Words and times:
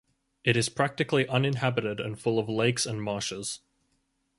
It 0.43 0.57
is 0.57 0.67
practically 0.67 1.27
uninhabited 1.27 1.99
and 1.99 2.19
full 2.19 2.39
of 2.39 2.49
lakes 2.49 2.87
and 2.87 3.03
marshes. 3.03 3.59